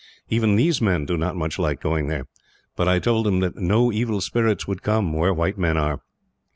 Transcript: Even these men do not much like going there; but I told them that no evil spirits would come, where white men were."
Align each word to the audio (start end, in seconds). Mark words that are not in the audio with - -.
Even 0.29 0.55
these 0.55 0.81
men 0.81 1.05
do 1.05 1.15
not 1.15 1.35
much 1.35 1.59
like 1.59 1.79
going 1.79 2.07
there; 2.07 2.25
but 2.75 2.87
I 2.87 2.97
told 2.97 3.27
them 3.27 3.39
that 3.41 3.55
no 3.57 3.91
evil 3.91 4.19
spirits 4.19 4.67
would 4.67 4.81
come, 4.81 5.13
where 5.13 5.31
white 5.31 5.59
men 5.59 5.75
were." 5.75 5.99